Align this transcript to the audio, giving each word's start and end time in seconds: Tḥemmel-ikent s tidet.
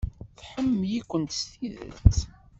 Tḥemmel-ikent 0.39 1.31
s 1.39 1.41
tidet. 1.51 2.17